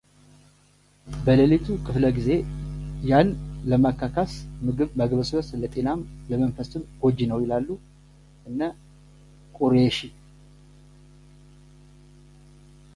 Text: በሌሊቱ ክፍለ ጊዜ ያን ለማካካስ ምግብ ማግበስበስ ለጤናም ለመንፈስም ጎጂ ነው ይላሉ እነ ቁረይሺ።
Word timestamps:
በሌሊቱ 1.25 1.65
ክፍለ 1.87 2.05
ጊዜ 2.15 2.29
ያን 3.09 3.27
ለማካካስ 3.71 4.31
ምግብ 4.65 4.89
ማግበስበስ 5.01 5.49
ለጤናም 5.63 6.01
ለመንፈስም 6.31 6.87
ጎጂ 7.03 7.19
ነው 7.33 7.41
ይላሉ 7.45 7.67
እነ 8.49 8.59
ቁረይሺ። 9.57 9.99